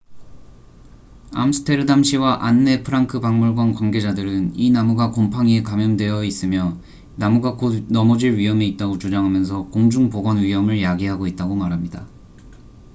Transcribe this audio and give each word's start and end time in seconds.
암스테르담시와 1.35 2.43
안네 2.47 2.81
프랑크 2.81 3.19
박물관 3.19 3.73
관계자들은 3.73 4.55
이 4.55 4.71
나무가 4.71 5.11
곰팡이에 5.11 5.61
감염되어 5.61 6.23
있으며 6.23 6.79
나무가 7.17 7.55
곧 7.55 7.85
넘어질 7.87 8.35
위험이 8.35 8.67
있다고 8.69 8.97
주장하면서 8.97 9.65
공중 9.67 10.09
보건 10.09 10.39
위험을 10.41 10.81
야기하고 10.81 11.27
있다고 11.27 11.53
말합니다 11.53 12.07